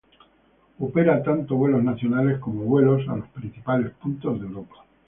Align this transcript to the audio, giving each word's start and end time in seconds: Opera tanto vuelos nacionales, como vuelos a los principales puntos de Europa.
Opera 0.79 1.21
tanto 1.21 1.55
vuelos 1.57 1.83
nacionales, 1.83 2.39
como 2.39 2.63
vuelos 2.63 3.07
a 3.07 3.17
los 3.17 3.27
principales 3.29 3.91
puntos 4.01 4.41
de 4.41 4.47
Europa. 4.47 4.77